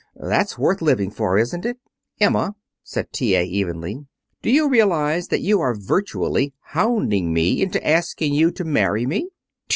That's 0.15 0.57
worth 0.57 0.81
living 0.81 1.11
for, 1.11 1.37
isn't 1.37 1.63
it?" 1.63 1.77
"Emma," 2.19 2.55
said 2.83 3.13
T.A. 3.13 3.43
evenly, 3.43 4.07
"do 4.41 4.49
you 4.49 4.67
realize 4.67 5.27
that 5.27 5.41
you 5.41 5.59
are 5.61 5.75
virtually 5.75 6.55
hounding 6.71 7.31
me 7.31 7.61
into 7.61 7.87
asking 7.87 8.33
you 8.33 8.49
to 8.49 8.63
marry 8.63 9.05
me?" 9.05 9.29